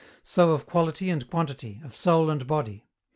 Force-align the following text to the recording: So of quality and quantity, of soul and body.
So 0.23 0.53
of 0.53 0.65
quality 0.65 1.11
and 1.11 1.29
quantity, 1.29 1.79
of 1.83 1.95
soul 1.95 2.31
and 2.31 2.47
body. 2.47 2.87